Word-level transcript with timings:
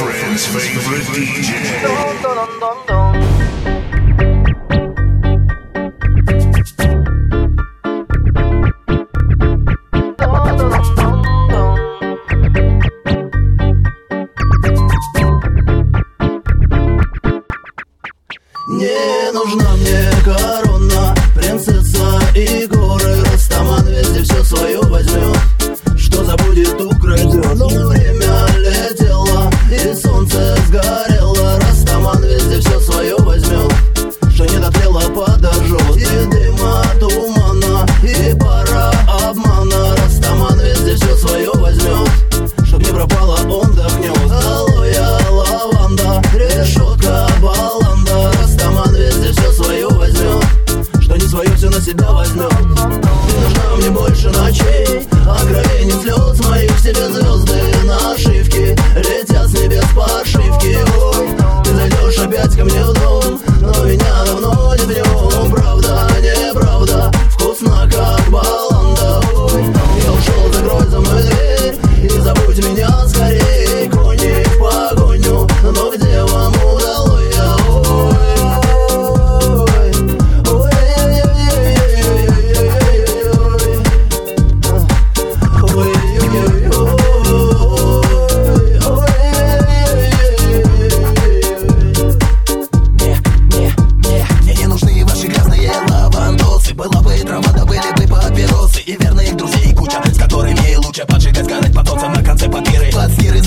friend's 0.00 0.46
favorite 0.46 1.08
DJ. 1.12 1.50
Не 18.68 19.32
нужна 19.32 19.70
мне 19.76 20.10
корона, 20.24 21.14
принцесса. 21.34 21.89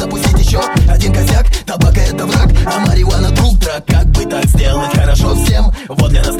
запустить 0.03 0.39
еще 0.39 0.59
один 0.89 1.13
косяк. 1.13 1.45
Табак 1.65 1.97
это 1.97 2.25
враг, 2.25 2.49
а 2.65 2.79
марихуана 2.85 3.29
друг 3.31 3.57
да 3.59 3.81
Как 3.87 4.05
бы 4.07 4.25
так 4.25 4.45
сделать? 4.45 4.91
Хорошо 4.93 5.35
всем, 5.35 5.71
вот 5.87 6.09
для 6.09 6.23
нас 6.23 6.32